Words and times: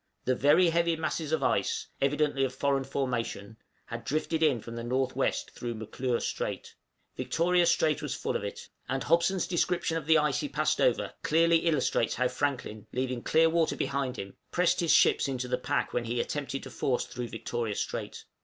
The 0.25 0.33
"very 0.33 0.69
heavy 0.71 0.95
masses 0.95 1.31
of 1.31 1.43
ice, 1.43 1.85
evidently 2.01 2.43
of 2.43 2.55
foreign 2.55 2.83
formation," 2.85 3.57
had 3.85 4.03
drifted 4.03 4.41
in 4.41 4.59
from 4.59 4.73
the 4.75 4.81
N.W. 4.81 5.31
through 5.53 5.75
M'Clure 5.75 6.19
Strait; 6.19 6.73
Victoria 7.17 7.67
Strait 7.67 8.01
was 8.01 8.15
full 8.15 8.35
of 8.35 8.43
it; 8.43 8.67
and 8.89 9.03
Hobson's 9.03 9.45
description 9.45 9.97
of 9.97 10.07
the 10.07 10.17
ice 10.17 10.39
he 10.39 10.49
passed 10.49 10.81
over 10.81 11.13
clearly 11.21 11.67
illustrates 11.67 12.15
how 12.15 12.29
Franklin, 12.29 12.87
leaving 12.91 13.21
clear 13.21 13.47
water 13.47 13.75
behind 13.75 14.17
him, 14.17 14.35
pressed 14.49 14.79
his 14.79 14.91
ships 14.91 15.27
into 15.27 15.47
the 15.47 15.59
pack 15.59 15.93
when 15.93 16.05
he 16.05 16.19
attempted 16.19 16.63
to 16.63 16.71
force 16.71 17.05
through 17.05 17.27
Victoria 17.27 17.75
Strait. 17.75 18.25